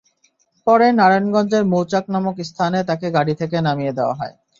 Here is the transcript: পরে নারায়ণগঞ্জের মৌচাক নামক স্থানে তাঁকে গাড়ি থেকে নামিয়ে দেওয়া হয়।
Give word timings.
পরে 0.67 0.87
নারায়ণগঞ্জের 0.91 1.63
মৌচাক 1.71 2.05
নামক 2.13 2.35
স্থানে 2.49 2.79
তাঁকে 2.89 3.07
গাড়ি 3.15 3.33
থেকে 3.41 3.57
নামিয়ে 3.67 3.95
দেওয়া 3.97 4.15
হয়। 4.19 4.33